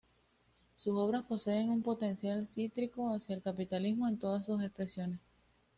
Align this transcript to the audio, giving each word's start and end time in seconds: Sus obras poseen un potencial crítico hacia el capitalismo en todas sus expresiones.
Sus 0.75 0.97
obras 0.97 1.25
poseen 1.25 1.69
un 1.69 1.83
potencial 1.83 2.47
crítico 2.51 3.13
hacia 3.13 3.35
el 3.35 3.43
capitalismo 3.43 4.07
en 4.07 4.17
todas 4.17 4.47
sus 4.47 4.63
expresiones. 4.63 5.19